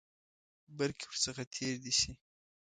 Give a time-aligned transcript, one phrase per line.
[0.77, 2.11] بلکې ورڅخه تېر دي شي.